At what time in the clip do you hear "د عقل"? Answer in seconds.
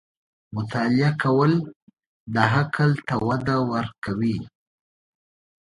2.33-2.91